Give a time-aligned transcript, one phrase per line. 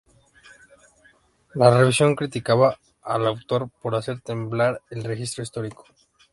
[1.53, 5.85] La revisión criticaba al autor por "hacer temblar el registro histórico".